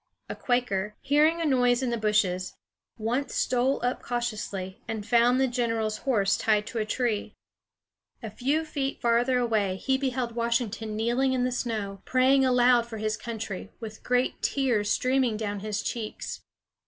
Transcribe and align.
A 0.29 0.35
Quaker, 0.35 0.95
hearing 1.01 1.39
a 1.41 1.45
noise 1.45 1.83
in 1.83 1.91
the 1.91 1.95
bushes, 1.97 2.55
once 2.97 3.35
stole 3.35 3.79
up 3.85 4.01
cautiously, 4.01 4.81
and 4.87 5.05
found 5.05 5.39
the 5.39 5.47
general's 5.47 5.97
horse 6.09 6.37
tied 6.37 6.65
to 6.65 6.79
a 6.79 6.85
tree. 6.87 7.35
A 8.23 8.31
few 8.31 8.65
feet 8.65 8.99
farther 8.99 9.37
away, 9.37 9.75
he 9.75 9.99
beheld 9.99 10.31
Washington 10.31 10.95
kneeling 10.95 11.33
in 11.33 11.43
the 11.43 11.51
snow, 11.51 12.01
praying 12.03 12.43
aloud 12.43 12.87
for 12.87 12.97
his 12.97 13.15
country, 13.15 13.69
with 13.79 14.01
great 14.01 14.41
tears 14.41 14.89
streaming 14.89 15.37
down 15.37 15.59
his 15.59 15.83
cheeks. 15.83 16.41